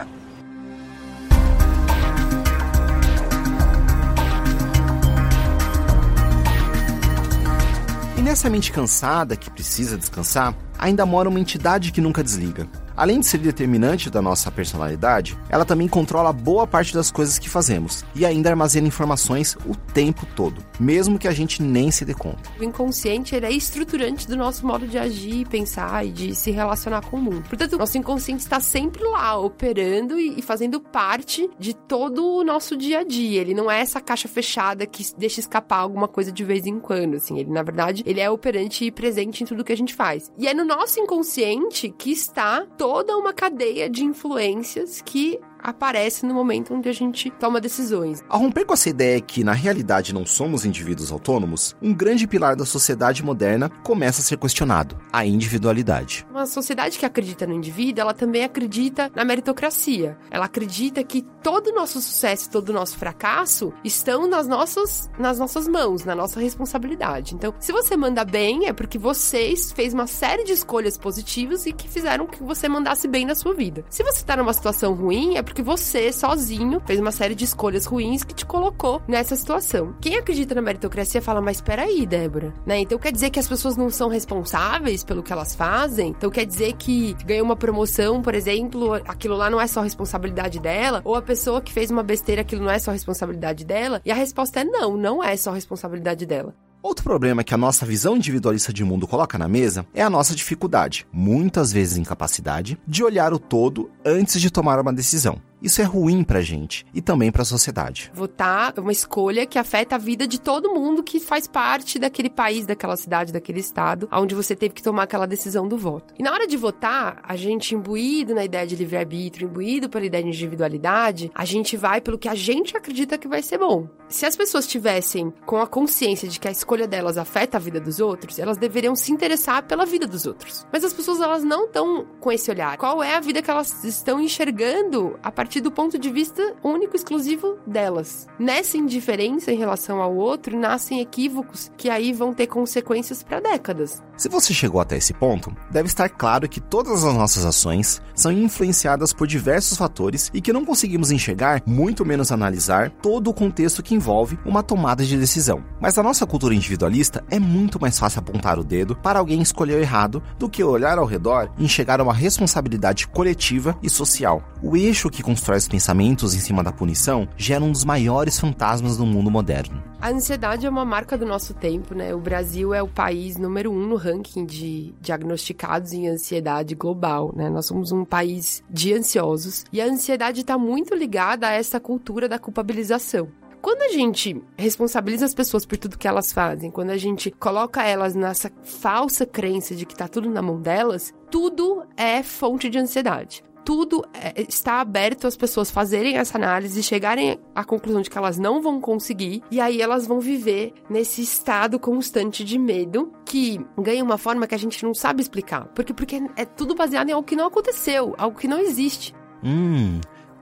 Nessa 8.33 8.49
mente 8.49 8.71
cansada 8.71 9.35
que 9.35 9.51
precisa 9.51 9.95
descansar, 9.95 10.55
ainda 10.79 11.05
mora 11.05 11.29
uma 11.29 11.39
entidade 11.39 11.91
que 11.91 12.01
nunca 12.01 12.23
desliga. 12.23 12.67
Além 12.95 13.19
de 13.19 13.25
ser 13.25 13.39
determinante 13.39 14.09
da 14.09 14.21
nossa 14.21 14.51
personalidade, 14.51 15.37
ela 15.49 15.65
também 15.65 15.87
controla 15.87 16.31
boa 16.31 16.67
parte 16.67 16.93
das 16.93 17.09
coisas 17.09 17.39
que 17.39 17.49
fazemos 17.49 18.05
e 18.15 18.25
ainda 18.25 18.49
armazena 18.49 18.87
informações 18.87 19.55
o 19.65 19.75
tempo 19.75 20.25
todo, 20.35 20.63
mesmo 20.79 21.17
que 21.17 21.27
a 21.27 21.31
gente 21.31 21.61
nem 21.61 21.89
se 21.91 22.05
dê 22.05 22.13
conta. 22.13 22.49
O 22.59 22.63
inconsciente 22.63 23.35
ele 23.35 23.45
é 23.45 23.51
estruturante 23.51 24.27
do 24.27 24.37
nosso 24.37 24.65
modo 24.65 24.87
de 24.87 24.97
agir, 24.97 25.47
pensar 25.47 26.05
e 26.05 26.11
de 26.11 26.35
se 26.35 26.51
relacionar 26.51 27.01
com 27.01 27.17
o 27.17 27.21
mundo. 27.21 27.43
Portanto, 27.47 27.77
nosso 27.77 27.97
inconsciente 27.97 28.43
está 28.43 28.59
sempre 28.59 29.03
lá, 29.03 29.37
operando 29.37 30.19
e 30.19 30.41
fazendo 30.41 30.79
parte 30.79 31.49
de 31.57 31.73
todo 31.73 32.23
o 32.23 32.43
nosso 32.43 32.77
dia 32.77 32.99
a 32.99 33.03
dia. 33.03 33.41
Ele 33.41 33.53
não 33.53 33.69
é 33.69 33.79
essa 33.79 33.99
caixa 33.99 34.27
fechada 34.27 34.85
que 34.85 35.03
deixa 35.17 35.39
escapar 35.39 35.77
alguma 35.77 36.07
coisa 36.07 36.31
de 36.31 36.43
vez 36.43 36.65
em 36.65 36.79
quando, 36.79 37.15
assim. 37.15 37.39
Ele, 37.39 37.51
na 37.51 37.63
verdade, 37.63 38.03
ele 38.05 38.19
é 38.19 38.29
operante 38.29 38.85
e 38.85 38.91
presente 38.91 39.43
em 39.43 39.47
tudo 39.47 39.63
que 39.63 39.73
a 39.73 39.77
gente 39.77 39.93
faz. 39.93 40.31
E 40.37 40.47
é 40.47 40.53
no 40.53 40.65
nosso 40.65 40.99
inconsciente 40.99 41.93
que 41.97 42.11
está 42.11 42.65
toda 42.83 43.17
uma 43.17 43.31
cadeia 43.31 43.89
de 43.89 44.03
influências 44.03 45.01
que 45.01 45.39
aparece 45.63 46.25
no 46.25 46.33
momento 46.33 46.73
onde 46.73 46.89
a 46.89 46.93
gente 46.93 47.31
toma 47.31 47.61
decisões. 47.61 48.23
Ao 48.27 48.39
romper 48.39 48.65
com 48.65 48.73
essa 48.73 48.89
ideia 48.89 49.21
que 49.21 49.43
na 49.43 49.53
realidade 49.53 50.13
não 50.13 50.25
somos 50.25 50.65
indivíduos 50.65 51.11
autônomos, 51.11 51.75
um 51.81 51.93
grande 51.93 52.27
pilar 52.27 52.55
da 52.55 52.65
sociedade 52.65 53.23
moderna 53.23 53.69
começa 53.83 54.21
a 54.21 54.23
ser 54.23 54.37
questionado: 54.37 54.97
a 55.11 55.25
individualidade. 55.25 56.25
Uma 56.29 56.45
sociedade 56.45 56.99
que 56.99 57.05
acredita 57.05 57.47
no 57.47 57.53
indivíduo, 57.53 58.01
ela 58.01 58.13
também 58.13 58.43
acredita 58.43 59.11
na 59.15 59.23
meritocracia. 59.23 60.17
Ela 60.29 60.45
acredita 60.45 61.03
que 61.03 61.21
todo 61.41 61.67
o 61.67 61.75
nosso 61.75 62.01
sucesso, 62.01 62.49
todo 62.49 62.69
o 62.69 62.73
nosso 62.73 62.97
fracasso 62.97 63.73
estão 63.83 64.27
nas 64.27 64.47
nossas, 64.47 65.09
nas 65.17 65.39
nossas 65.39 65.67
mãos, 65.67 66.03
na 66.03 66.15
nossa 66.15 66.39
responsabilidade. 66.39 67.35
Então, 67.35 67.53
se 67.59 67.71
você 67.71 67.95
manda 67.95 68.25
bem, 68.25 68.67
é 68.67 68.73
porque 68.73 68.97
vocês 68.97 69.71
fez 69.71 69.93
uma 69.93 70.07
série 70.07 70.43
de 70.43 70.53
escolhas 70.53 70.97
positivas 70.97 71.65
e 71.65 71.73
que 71.73 71.87
fizeram 71.87 72.25
que 72.25 72.41
você 72.41 72.67
mandasse 72.67 73.07
bem 73.07 73.25
na 73.25 73.35
sua 73.35 73.53
vida. 73.53 73.85
Se 73.89 74.03
você 74.03 74.23
tá 74.25 74.35
numa 74.35 74.53
situação 74.53 74.93
ruim, 74.93 75.35
é 75.37 75.41
porque 75.41 75.52
você, 75.61 76.11
sozinho, 76.11 76.81
fez 76.85 76.99
uma 76.99 77.11
série 77.11 77.35
de 77.35 77.45
escolhas 77.45 77.85
ruins 77.85 78.23
que 78.23 78.33
te 78.33 78.45
colocou 78.45 79.01
nessa 79.07 79.35
situação. 79.35 79.95
Quem 80.01 80.17
acredita 80.17 80.55
na 80.55 80.61
meritocracia 80.61 81.21
fala, 81.21 81.41
mas 81.41 81.61
peraí, 81.61 82.05
Débora, 82.05 82.53
né? 82.65 82.79
Então 82.79 82.97
quer 82.97 83.11
dizer 83.11 83.29
que 83.29 83.39
as 83.39 83.47
pessoas 83.47 83.75
não 83.75 83.89
são 83.89 84.09
responsáveis 84.09 85.03
pelo 85.03 85.23
que 85.23 85.31
elas 85.31 85.55
fazem? 85.55 86.09
Então 86.09 86.29
quer 86.29 86.45
dizer 86.45 86.73
que 86.73 87.13
ganhou 87.25 87.45
uma 87.45 87.55
promoção, 87.55 88.21
por 88.21 88.35
exemplo, 88.35 88.93
aquilo 89.07 89.35
lá 89.35 89.49
não 89.49 89.59
é 89.59 89.67
só 89.67 89.81
responsabilidade 89.81 90.59
dela? 90.59 91.01
Ou 91.03 91.15
a 91.15 91.21
pessoa 91.21 91.61
que 91.61 91.73
fez 91.73 91.91
uma 91.91 92.03
besteira, 92.03 92.41
aquilo 92.41 92.63
não 92.63 92.71
é 92.71 92.79
só 92.79 92.91
responsabilidade 92.91 93.65
dela? 93.65 94.01
E 94.05 94.11
a 94.11 94.15
resposta 94.15 94.61
é 94.61 94.63
não, 94.63 94.97
não 94.97 95.23
é 95.23 95.35
só 95.35 95.51
responsabilidade 95.51 96.25
dela. 96.25 96.53
Outro 96.83 97.05
problema 97.05 97.45
que 97.45 97.53
a 97.53 97.57
nossa 97.57 97.85
visão 97.85 98.17
individualista 98.17 98.73
de 98.73 98.83
mundo 98.83 99.07
coloca 99.07 99.37
na 99.37 99.47
mesa 99.47 99.85
é 99.93 100.01
a 100.03 100.09
nossa 100.09 100.35
dificuldade, 100.35 101.07
muitas 101.13 101.71
vezes 101.71 101.95
incapacidade, 101.95 102.77
de 102.85 103.01
olhar 103.01 103.31
o 103.31 103.39
todo 103.39 103.89
antes 104.03 104.41
de 104.41 104.51
tomar 104.51 104.77
uma 104.81 104.91
decisão. 104.91 105.41
Isso 105.63 105.81
é 105.81 105.85
ruim 105.85 106.25
pra 106.25 106.41
gente 106.41 106.85
e 106.93 107.01
também 107.01 107.31
pra 107.31 107.45
sociedade. 107.45 108.11
Votar 108.13 108.73
é 108.75 108.81
uma 108.81 108.91
escolha 108.91 109.45
que 109.45 109.57
afeta 109.57 109.95
a 109.95 109.97
vida 109.97 110.27
de 110.27 110.37
todo 110.39 110.73
mundo 110.73 111.01
que 111.01 111.21
faz 111.21 111.47
parte 111.47 111.97
daquele 111.97 112.29
país, 112.29 112.65
daquela 112.65 112.97
cidade, 112.97 113.31
daquele 113.31 113.61
estado, 113.61 114.09
onde 114.11 114.35
você 114.35 114.57
teve 114.57 114.73
que 114.73 114.83
tomar 114.83 115.03
aquela 115.03 115.25
decisão 115.25 115.65
do 115.65 115.77
voto. 115.77 116.13
E 116.19 116.21
na 116.21 116.33
hora 116.33 116.45
de 116.45 116.57
votar, 116.57 117.21
a 117.23 117.37
gente 117.37 117.73
imbuído 117.73 118.35
na 118.35 118.43
ideia 118.43 118.67
de 118.67 118.75
livre-arbítrio, 118.75 119.47
imbuído 119.47 119.89
pela 119.89 120.05
ideia 120.05 120.23
de 120.23 120.29
individualidade, 120.29 121.31
a 121.33 121.45
gente 121.45 121.77
vai 121.77 122.01
pelo 122.01 122.19
que 122.19 122.27
a 122.27 122.35
gente 122.35 122.75
acredita 122.75 123.17
que 123.17 123.27
vai 123.27 123.41
ser 123.41 123.57
bom. 123.57 123.87
Se 124.09 124.25
as 124.25 124.35
pessoas 124.35 124.67
tivessem 124.67 125.33
com 125.45 125.61
a 125.61 125.65
consciência 125.65 126.27
de 126.27 126.39
que 126.39 126.47
a 126.47 126.51
escolha 126.51 126.87
delas 126.87 127.17
afeta 127.17 127.57
a 127.57 127.59
vida 127.59 127.79
dos 127.79 128.01
outros, 128.01 128.37
elas 128.37 128.57
deveriam 128.57 128.95
se 128.95 129.13
interessar 129.13 129.63
pela 129.63 129.85
vida 129.85 130.05
dos 130.05 130.25
outros. 130.25 130.67
Mas 130.73 130.83
as 130.83 130.93
pessoas 130.93 131.21
elas 131.21 131.43
não 131.43 131.65
estão 131.65 132.05
com 132.19 132.31
esse 132.31 132.51
olhar. 132.51 132.77
Qual 132.77 133.01
é 133.01 133.15
a 133.15 133.21
vida 133.21 133.41
que 133.41 133.49
elas 133.49 133.83
estão 133.85 134.19
enxergando 134.19 135.17
a 135.23 135.31
partir 135.31 135.52
do 135.61 135.71
ponto 135.71 135.97
de 135.97 136.09
vista 136.09 136.55
único, 136.63 136.95
exclusivo 136.95 137.57
delas? 137.65 138.27
Nessa 138.39 138.77
indiferença 138.77 139.51
em 139.51 139.57
relação 139.57 140.01
ao 140.01 140.15
outro, 140.15 140.57
nascem 140.57 141.01
equívocos 141.01 141.71
que 141.77 141.89
aí 141.89 142.13
vão 142.13 142.33
ter 142.33 142.47
consequências 142.47 143.23
para 143.23 143.39
décadas. 143.39 144.01
Se 144.15 144.29
você 144.29 144.53
chegou 144.53 144.79
até 144.79 144.95
esse 144.95 145.11
ponto, 145.11 145.51
deve 145.71 145.87
estar 145.87 146.07
claro 146.07 146.47
que 146.47 146.61
todas 146.61 147.03
as 147.03 147.13
nossas 147.15 147.43
ações 147.45 147.99
são 148.13 148.31
influenciadas 148.31 149.11
por 149.11 149.25
diversos 149.25 149.75
fatores 149.75 150.29
e 150.31 150.39
que 150.39 150.53
não 150.53 150.63
conseguimos 150.63 151.09
enxergar, 151.09 151.63
muito 151.65 152.05
menos 152.05 152.31
analisar, 152.31 152.91
todo 153.01 153.29
o 153.29 153.33
contexto 153.33 153.81
que 153.81 153.95
envolve 153.95 154.37
uma 154.45 154.61
tomada 154.61 155.03
de 155.03 155.17
decisão. 155.17 155.63
Mas 155.81 155.95
na 155.95 156.03
nossa 156.03 156.27
cultura 156.27 156.53
individualista 156.53 157.23
é 157.29 157.39
muito 157.39 157.81
mais 157.81 157.97
fácil 157.97 158.19
apontar 158.19 158.59
o 158.59 158.63
dedo 158.63 158.95
para 158.95 159.17
alguém 159.17 159.41
escolher 159.41 159.81
errado 159.81 160.21
do 160.37 160.47
que 160.47 160.63
olhar 160.63 160.99
ao 160.99 161.05
redor 161.05 161.49
e 161.57 161.65
enxergar 161.65 161.99
uma 161.99 162.13
responsabilidade 162.13 163.07
coletiva 163.07 163.75
e 163.81 163.89
social. 163.89 164.43
O 164.61 164.77
eixo 164.77 165.09
que 165.09 165.23
constrói 165.23 165.57
os 165.57 165.67
pensamentos 165.67 166.35
em 166.35 166.39
cima 166.39 166.63
da 166.63 166.71
punição 166.71 167.27
gera 167.35 167.63
um 167.63 167.71
dos 167.71 167.83
maiores 167.83 168.39
fantasmas 168.39 168.95
do 168.95 169.07
mundo 169.07 169.31
moderno. 169.31 169.83
A 169.99 170.09
ansiedade 170.09 170.65
é 170.65 170.69
uma 170.69 170.83
marca 170.83 171.17
do 171.17 171.25
nosso 171.25 171.53
tempo, 171.53 171.95
né? 171.95 172.13
O 172.13 172.19
Brasil 172.19 172.73
é 172.73 172.83
o 172.83 172.87
país 172.89 173.37
número 173.37 173.71
um 173.71 173.87
no 173.87 173.95
ranking 174.03 174.45
de 174.45 174.93
diagnosticados 174.99 175.93
em 175.93 176.07
ansiedade 176.07 176.75
global, 176.75 177.33
né? 177.35 177.49
Nós 177.49 177.65
somos 177.65 177.91
um 177.91 178.03
país 178.03 178.63
de 178.69 178.93
ansiosos 178.93 179.63
e 179.71 179.81
a 179.81 179.85
ansiedade 179.85 180.41
está 180.41 180.57
muito 180.57 180.93
ligada 180.93 181.47
a 181.47 181.51
essa 181.51 181.79
cultura 181.79 182.27
da 182.27 182.37
culpabilização. 182.37 183.29
Quando 183.61 183.81
a 183.83 183.89
gente 183.89 184.43
responsabiliza 184.57 185.25
as 185.25 185.33
pessoas 185.33 185.65
por 185.65 185.77
tudo 185.77 185.97
que 185.97 186.07
elas 186.07 186.33
fazem, 186.33 186.69
quando 186.69 186.89
a 186.89 186.97
gente 186.97 187.31
coloca 187.31 187.81
elas 187.81 188.13
nessa 188.13 188.51
falsa 188.61 189.25
crença 189.25 189.73
de 189.73 189.85
que 189.85 189.95
tá 189.95 190.05
tudo 190.05 190.29
na 190.29 190.41
mão 190.41 190.61
delas, 190.61 191.13
tudo 191.31 191.83
é 191.95 192.21
fonte 192.21 192.69
de 192.69 192.77
ansiedade 192.77 193.41
tudo 193.65 194.05
é, 194.13 194.41
está 194.47 194.81
aberto 194.81 195.25
às 195.25 195.35
pessoas 195.35 195.71
fazerem 195.71 196.17
essa 196.17 196.37
análise 196.37 196.83
chegarem 196.83 197.39
à 197.55 197.63
conclusão 197.63 198.01
de 198.01 198.09
que 198.09 198.17
elas 198.17 198.37
não 198.37 198.61
vão 198.61 198.79
conseguir, 198.79 199.41
e 199.49 199.59
aí 199.59 199.81
elas 199.81 200.05
vão 200.05 200.19
viver 200.19 200.73
nesse 200.89 201.21
estado 201.21 201.79
constante 201.79 202.43
de 202.43 202.57
medo 202.57 203.11
que 203.25 203.59
ganha 203.79 204.03
uma 204.03 204.17
forma 204.17 204.47
que 204.47 204.55
a 204.55 204.59
gente 204.59 204.83
não 204.83 204.93
sabe 204.93 205.21
explicar. 205.21 205.65
Porque, 205.73 205.93
porque 205.93 206.21
é 206.35 206.45
tudo 206.45 206.75
baseado 206.75 207.09
em 207.09 207.13
algo 207.13 207.27
que 207.27 207.35
não 207.35 207.47
aconteceu, 207.47 208.13
algo 208.17 208.37
que 208.37 208.47
não 208.47 208.59
existe. 208.59 209.15
Hum, 209.43 209.99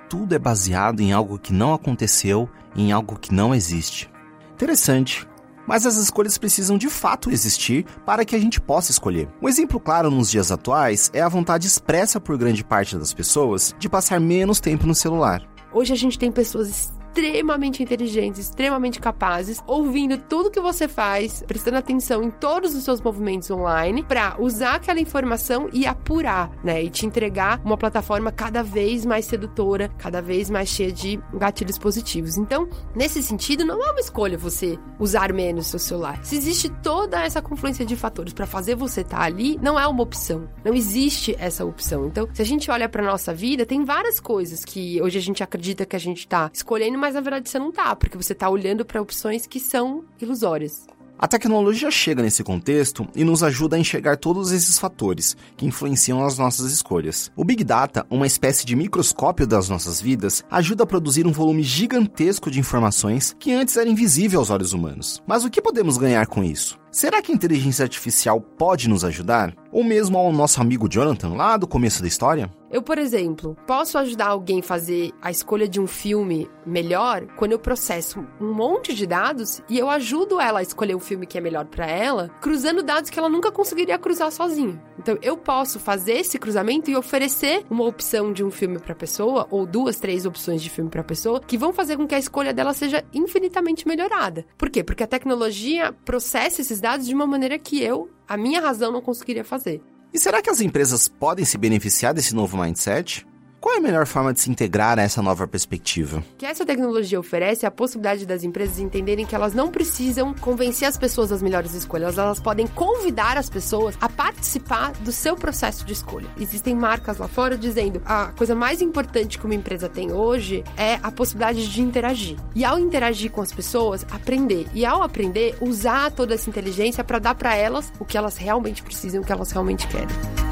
tudo 0.10 0.36
é 0.36 0.40
baseado 0.40 1.00
em 1.00 1.14
algo 1.14 1.40
que 1.40 1.54
não 1.54 1.74
aconteceu, 1.74 2.50
em 2.76 2.92
algo 2.92 3.18
que 3.18 3.34
não 3.34 3.54
existe. 3.54 4.10
Interessante. 4.54 5.28
Mas 5.68 5.86
as 5.86 5.98
escolhas 5.98 6.38
precisam 6.38 6.78
de 6.78 6.90
fato 6.90 7.32
existir 7.32 7.86
para 8.06 8.26
que 8.26 8.36
a 8.36 8.40
gente 8.40 8.60
possa 8.60 8.92
escolher. 8.92 9.30
Um 9.42 9.50
exemplo 9.50 9.80
claro 9.80 10.12
nos 10.12 10.32
dias 10.32 10.52
atuais 10.52 11.10
é 11.14 11.22
a 11.22 11.30
vontade 11.30 11.68
expressa 11.68 12.20
por 12.20 12.38
grande 12.38 12.64
parte 12.64 12.98
das 12.98 13.14
pessoas 13.14 13.76
de 13.80 13.90
passar 13.90 14.20
menos 14.20 14.60
tempo 14.60 14.86
no 14.86 14.96
celular. 14.96 15.42
Hoje 15.74 15.94
a 15.94 15.96
gente 15.98 16.20
tem 16.20 16.32
pessoas 16.32 16.92
extremamente 17.12 17.84
inteligentes, 17.84 18.40
extremamente 18.40 19.00
capazes, 19.00 19.62
ouvindo 19.68 20.18
tudo 20.18 20.50
que 20.50 20.60
você 20.60 20.88
faz, 20.88 21.44
prestando 21.46 21.78
atenção 21.78 22.24
em 22.24 22.32
todos 22.32 22.74
os 22.74 22.84
seus 22.84 23.02
movimentos 23.02 23.52
online, 23.52 24.04
para 24.04 24.36
usar 24.40 24.76
aquela 24.76 25.00
informação 25.00 25.70
e 25.74 25.86
apurar, 25.86 26.50
né? 26.64 26.84
E 26.84 26.90
te 26.90 27.06
entregar 27.06 27.60
uma 27.66 27.78
plataforma 27.78 28.32
cada 28.32 28.64
vez 28.64 29.06
mais 29.06 29.26
sedutora, 29.26 29.90
cada 29.98 30.22
vez 30.22 30.50
mais 30.50 30.70
cheia 30.70 30.92
de 30.92 31.20
gatilhos 31.34 31.78
positivos. 31.78 32.38
Então, 32.38 32.70
nesse 32.96 33.22
sentido, 33.22 33.66
não 33.66 33.84
é 33.86 33.92
uma 33.92 34.00
escolha 34.00 34.38
você 34.38 34.80
usar 34.98 35.34
menos 35.34 35.68
seu 35.68 35.80
celular. 35.80 36.24
Se 36.24 36.36
existe 36.38 36.70
toda 36.82 37.24
essa 37.24 37.42
confluência 37.42 37.86
de 37.86 37.96
fatores 37.96 38.34
para 38.34 38.46
fazer 38.46 38.76
você 38.76 39.02
estar 39.02 39.18
tá 39.18 39.24
ali, 39.24 39.60
não 39.62 39.78
é 39.78 39.86
uma 39.86 40.04
opção. 40.04 40.48
Não 40.64 40.74
existe 40.74 41.36
essa 41.38 41.66
opção. 41.66 42.08
Então, 42.08 42.28
se 42.34 42.42
a 42.42 42.46
gente 42.46 42.72
olha 42.72 42.88
para 42.88 43.04
nossa 43.04 43.34
vida, 43.34 43.66
tem 43.66 43.84
várias 43.84 44.20
coisas 44.20 44.64
que 44.64 45.02
hoje 45.02 45.18
a 45.18 45.22
gente 45.22 45.44
acredita 45.44 45.86
que 45.86 45.96
a 45.96 46.00
gente 46.00 46.20
está 46.20 46.50
escolhendo 46.54 47.01
mas 47.02 47.16
na 47.16 47.22
verdade 47.22 47.50
você 47.50 47.58
não 47.58 47.72
tá, 47.72 47.96
porque 47.96 48.16
você 48.16 48.36
tá 48.36 48.48
olhando 48.48 48.86
para 48.86 49.02
opções 49.02 49.48
que 49.48 49.60
são 49.60 50.06
ilusórias. 50.22 50.86
A 51.18 51.28
tecnologia 51.28 51.92
chega 51.92 52.24
nesse 52.24 52.44
contexto 52.44 53.08
e 53.16 53.24
nos 53.24 53.44
ajuda 53.44 53.76
a 53.76 53.80
enxergar 53.80 54.18
todos 54.18 54.52
esses 54.52 54.80
fatores 54.80 55.38
que 55.56 55.68
influenciam 55.68 56.26
as 56.26 56.38
nossas 56.38 56.72
escolhas. 56.72 57.32
O 57.36 57.44
Big 57.44 57.64
Data, 57.64 58.06
uma 58.10 58.26
espécie 58.26 58.66
de 58.66 58.76
microscópio 58.76 59.46
das 59.46 59.70
nossas 59.70 60.02
vidas, 60.02 60.44
ajuda 60.50 60.84
a 60.84 60.88
produzir 60.88 61.28
um 61.28 61.32
volume 61.32 61.62
gigantesco 61.62 62.50
de 62.50 62.60
informações 62.60 63.36
que 63.40 63.52
antes 63.52 63.78
era 63.78 63.90
invisível 63.90 64.40
aos 64.40 64.50
olhos 64.50 64.74
humanos. 64.74 65.22
Mas 65.28 65.46
o 65.46 65.50
que 65.50 65.62
podemos 65.62 65.98
ganhar 65.98 66.26
com 66.26 66.44
isso? 66.44 66.80
Será 66.92 67.22
que 67.22 67.32
a 67.32 67.36
inteligência 67.36 67.84
artificial 67.84 68.42
pode 68.42 68.90
nos 68.90 69.06
ajudar? 69.06 69.56
Ou 69.72 69.82
mesmo 69.82 70.18
ao 70.18 70.34
nosso 70.34 70.60
amigo 70.60 70.90
Jonathan 70.90 71.30
lá 71.36 71.56
do 71.56 71.66
começo 71.66 72.02
da 72.02 72.08
história? 72.08 72.52
Eu, 72.70 72.82
por 72.82 72.98
exemplo, 72.98 73.58
posso 73.68 73.98
ajudar 73.98 74.28
alguém 74.28 74.60
a 74.60 74.64
fazer 74.64 75.12
a 75.22 75.30
escolha 75.30 75.68
de 75.68 75.80
um 75.80 75.88
filme 75.88 76.50
melhor 76.66 77.28
quando 77.36 77.52
eu 77.52 77.60
processo 77.60 78.26
um 78.40 78.54
monte 78.54 78.94
de 78.94 79.06
dados 79.06 79.62
e 79.70 79.78
eu 79.78 79.90
ajudo 79.90 80.40
ela 80.40 80.60
a 80.60 80.64
escolher 80.64 80.96
o 80.96 81.00
filme 81.00 81.26
que 81.26 81.38
é 81.38 81.42
melhor 81.42 81.66
para 81.66 81.86
ela, 81.86 82.30
cruzando 82.40 82.82
dados 82.82 83.10
que 83.10 83.20
ela 83.20 83.28
nunca 83.28 83.52
conseguiria 83.52 84.00
cruzar 84.00 84.32
sozinha. 84.32 84.82
Então, 84.98 85.18
eu 85.22 85.36
posso 85.36 85.80
fazer 85.80 86.14
esse 86.14 86.40
cruzamento 86.40 86.90
e 86.90 86.96
oferecer 86.96 87.66
uma 87.70 87.84
opção 87.86 88.32
de 88.32 88.44
um 88.44 88.52
filme 88.52 88.80
para 88.80 88.96
pessoa 88.96 89.48
ou 89.50 89.66
duas, 89.66 90.00
três 90.00 90.26
opções 90.26 90.62
de 90.62 90.70
filme 90.70 90.90
para 90.90 91.04
pessoa 91.04 91.42
que 91.42 91.58
vão 91.58 91.74
fazer 91.74 91.98
com 91.98 92.08
que 92.08 92.16
a 92.16 92.20
escolha 92.20 92.54
dela 92.54 92.74
seja 92.74 93.04
infinitamente 93.14 93.86
melhorada. 93.86 94.46
Por 94.58 94.70
quê? 94.70 94.82
Porque 94.82 95.04
a 95.04 95.08
tecnologia 95.08 95.94
processa 96.06 96.62
esses 96.62 96.81
dados 96.82 97.08
de 97.08 97.14
uma 97.14 97.26
maneira 97.26 97.58
que 97.58 97.82
eu, 97.82 98.10
a 98.28 98.36
minha 98.36 98.60
razão, 98.60 98.92
não 98.92 99.02
conseguiria 99.02 99.46
fazer. 99.46 99.82
E 100.14 100.20
será 100.20 100.42
que 100.42 100.50
as 100.50 100.60
empresas 100.60 101.08
podem 101.08 101.46
se 101.46 101.58
beneficiar 101.58 102.14
desse 102.14 102.36
novo 102.36 102.58
mindset? 102.58 103.26
Qual 103.62 103.76
é 103.76 103.78
a 103.78 103.82
melhor 103.82 104.08
forma 104.08 104.34
de 104.34 104.40
se 104.40 104.50
integrar 104.50 104.98
a 104.98 105.04
essa 105.04 105.22
nova 105.22 105.48
perspectiva? 105.48 106.24
Que 106.36 106.48
essa 106.48 106.66
tecnologia 106.66 107.20
oferece 107.20 107.64
é 107.64 107.68
a 107.68 107.72
possibilidade 107.72 108.26
das 108.26 108.44
empresas 108.44 108.80
entenderem 108.80 109.24
que 109.24 109.36
elas 109.36 109.54
não 109.54 109.70
precisam 109.70 110.34
convencer 110.34 110.88
as 110.88 110.98
pessoas 110.98 111.30
das 111.30 111.44
melhores 111.44 111.76
escolhas, 111.76 112.18
elas 112.18 112.40
podem 112.40 112.66
convidar 112.66 113.38
as 113.38 113.52
pessoas 113.52 113.96
a 114.02 114.10
participar 114.10 114.94
do 114.94 115.12
seu 115.12 115.36
processo 115.36 115.86
de 115.86 115.94
escolha. 115.94 116.28
Existem 116.40 116.74
marcas 116.74 117.20
lá 117.20 117.28
fora 117.28 117.56
dizendo 117.56 118.02
a 118.04 118.32
coisa 118.36 118.56
mais 118.56 118.82
importante 118.82 119.38
que 119.38 119.46
uma 119.46 119.54
empresa 119.54 119.88
tem 119.88 120.12
hoje 120.12 120.64
é 120.76 120.96
a 121.04 121.12
possibilidade 121.12 121.72
de 121.72 121.82
interagir. 121.84 122.38
E 122.56 122.66
ao 122.66 122.80
interagir 122.80 123.30
com 123.30 123.42
as 123.42 123.54
pessoas, 123.54 124.04
aprender. 124.10 124.66
E 124.74 124.84
ao 124.84 125.04
aprender, 125.04 125.56
usar 125.62 126.10
toda 126.10 126.34
essa 126.34 126.50
inteligência 126.50 127.04
para 127.04 127.20
dar 127.20 127.36
para 127.36 127.56
elas 127.56 127.94
o 128.00 128.06
que 128.06 128.18
elas 128.18 128.38
realmente 128.38 128.82
precisam, 128.82 129.22
o 129.22 129.24
que 129.24 129.32
elas 129.32 129.52
realmente 129.52 129.88
querem. 129.88 130.51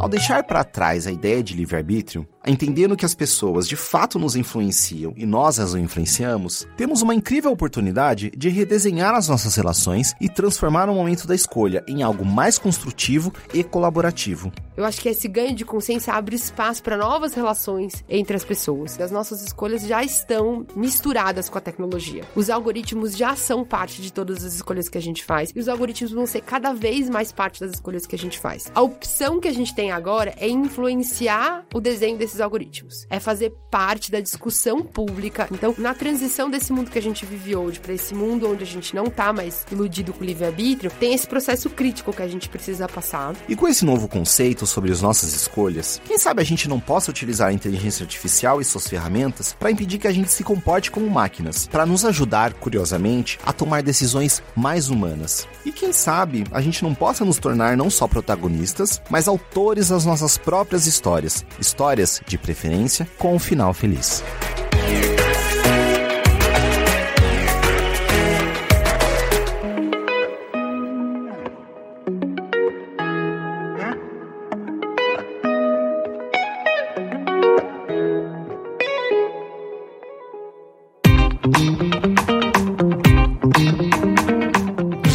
Ao 0.00 0.08
deixar 0.08 0.44
para 0.44 0.64
trás 0.64 1.06
a 1.06 1.12
ideia 1.12 1.42
de 1.42 1.54
livre-arbítrio, 1.54 2.26
entendendo 2.46 2.96
que 2.96 3.04
as 3.04 3.14
pessoas 3.14 3.68
de 3.68 3.76
fato 3.76 4.18
nos 4.18 4.36
influenciam 4.36 5.12
e 5.16 5.26
nós 5.26 5.58
as 5.58 5.74
influenciamos, 5.74 6.66
temos 6.76 7.02
uma 7.02 7.14
incrível 7.14 7.52
oportunidade 7.52 8.30
de 8.36 8.48
redesenhar 8.48 9.14
as 9.14 9.28
nossas 9.28 9.54
relações 9.54 10.14
e 10.20 10.28
transformar 10.28 10.88
o 10.88 10.94
momento 10.94 11.26
da 11.26 11.34
escolha 11.34 11.84
em 11.86 12.02
algo 12.02 12.24
mais 12.24 12.58
construtivo 12.58 13.32
e 13.52 13.62
colaborativo. 13.62 14.52
Eu 14.76 14.84
acho 14.84 15.00
que 15.00 15.08
esse 15.08 15.28
ganho 15.28 15.54
de 15.54 15.64
consciência 15.64 16.14
abre 16.14 16.36
espaço 16.36 16.82
para 16.82 16.96
novas 16.96 17.34
relações 17.34 18.02
entre 18.08 18.34
as 18.34 18.44
pessoas. 18.44 18.98
As 18.98 19.10
nossas 19.10 19.42
escolhas 19.42 19.82
já 19.82 20.02
estão 20.02 20.66
misturadas 20.74 21.48
com 21.50 21.58
a 21.58 21.60
tecnologia. 21.60 22.24
Os 22.34 22.48
algoritmos 22.48 23.16
já 23.16 23.36
são 23.36 23.62
parte 23.64 24.00
de 24.00 24.10
todas 24.10 24.42
as 24.42 24.54
escolhas 24.54 24.88
que 24.88 24.96
a 24.96 25.02
gente 25.02 25.22
faz 25.22 25.52
e 25.54 25.60
os 25.60 25.68
algoritmos 25.68 26.12
vão 26.12 26.26
ser 26.26 26.40
cada 26.40 26.72
vez 26.72 27.10
mais 27.10 27.30
parte 27.30 27.60
das 27.60 27.72
escolhas 27.72 28.06
que 28.06 28.14
a 28.14 28.18
gente 28.18 28.38
faz. 28.38 28.70
A 28.74 28.80
opção 28.80 29.38
que 29.38 29.48
a 29.48 29.52
gente 29.52 29.74
tem 29.74 29.92
agora 29.92 30.34
é 30.38 30.48
influenciar 30.48 31.66
o 31.74 31.80
desenho 31.80 32.16
desse 32.16 32.29
desses 32.30 32.40
algoritmos. 32.40 33.06
É 33.10 33.18
fazer 33.18 33.52
parte 33.70 34.10
da 34.10 34.20
discussão 34.20 34.82
pública. 34.82 35.48
Então, 35.50 35.74
na 35.76 35.94
transição 35.94 36.48
desse 36.48 36.72
mundo 36.72 36.90
que 36.90 36.98
a 36.98 37.02
gente 37.02 37.26
vive 37.26 37.56
hoje 37.56 37.80
para 37.80 37.92
esse 37.92 38.14
mundo 38.14 38.48
onde 38.48 38.62
a 38.62 38.66
gente 38.66 38.94
não 38.94 39.06
tá 39.06 39.32
mais 39.32 39.66
iludido 39.70 40.12
com 40.12 40.22
o 40.22 40.26
livre-arbítrio, 40.26 40.90
tem 40.98 41.12
esse 41.12 41.26
processo 41.26 41.68
crítico 41.70 42.12
que 42.12 42.22
a 42.22 42.28
gente 42.28 42.48
precisa 42.48 42.88
passar. 42.88 43.34
E 43.48 43.56
com 43.56 43.66
esse 43.66 43.84
novo 43.84 44.08
conceito 44.08 44.66
sobre 44.66 44.92
as 44.92 45.02
nossas 45.02 45.34
escolhas, 45.34 46.00
quem 46.04 46.18
sabe 46.18 46.40
a 46.40 46.44
gente 46.44 46.68
não 46.68 46.78
possa 46.78 47.10
utilizar 47.10 47.48
a 47.48 47.52
inteligência 47.52 48.04
artificial 48.04 48.60
e 48.60 48.64
suas 48.64 48.86
ferramentas 48.86 49.54
para 49.58 49.70
impedir 49.70 49.98
que 49.98 50.08
a 50.08 50.12
gente 50.12 50.32
se 50.32 50.44
comporte 50.44 50.90
como 50.90 51.08
máquinas, 51.10 51.66
para 51.66 51.86
nos 51.86 52.04
ajudar, 52.04 52.54
curiosamente, 52.54 53.38
a 53.44 53.52
tomar 53.52 53.82
decisões 53.82 54.42
mais 54.54 54.88
humanas. 54.88 55.48
E 55.64 55.72
quem 55.72 55.92
sabe 55.92 56.44
a 56.52 56.60
gente 56.60 56.82
não 56.82 56.94
possa 56.94 57.24
nos 57.24 57.38
tornar 57.38 57.76
não 57.76 57.90
só 57.90 58.06
protagonistas, 58.06 59.00
mas 59.10 59.28
autores 59.28 59.88
das 59.88 60.04
nossas 60.04 60.38
próprias 60.38 60.86
histórias, 60.86 61.44
histórias 61.58 62.19
de 62.26 62.38
preferência 62.38 63.08
com 63.18 63.34
um 63.34 63.38
final 63.38 63.72
feliz. 63.74 64.22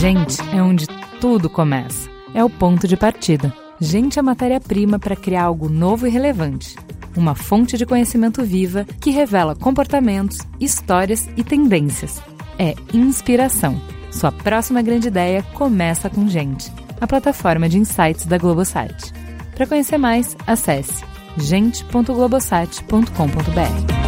Gente 0.06 0.40
é 0.56 0.62
onde 0.62 0.88
tudo 1.20 1.50
começa. 1.50 2.10
É 2.34 2.44
o 2.44 2.50
ponto 2.50 2.88
de 2.88 2.96
partida. 2.96 3.52
Gente 3.80 4.20
é 4.20 4.22
matéria-prima 4.22 5.00
para 5.00 5.16
criar 5.16 5.44
algo 5.44 5.68
novo 5.68 6.06
e 6.06 6.10
relevante. 6.10 6.76
Uma 7.16 7.36
fonte 7.36 7.78
de 7.78 7.86
conhecimento 7.86 8.44
viva 8.44 8.86
que 9.00 9.10
revela 9.10 9.56
comportamentos, 9.56 10.40
histórias 10.60 11.30
e 11.38 11.44
tendências. 11.44 12.22
É 12.60 12.76
inspiração. 12.94 13.80
Sua 14.12 14.32
próxima 14.32 14.82
grande 14.82 15.08
ideia 15.08 15.44
começa 15.54 16.10
com 16.10 16.28
Gente, 16.28 16.72
a 17.00 17.08
plataforma 17.08 17.70
de 17.70 17.78
insights 17.78 18.26
da 18.26 18.38
Globosat. 18.38 19.14
Para 19.56 19.68
conhecer 19.68 19.98
mais, 19.98 20.36
acesse 20.46 21.04
gente.globosat.com.br. 21.38 24.05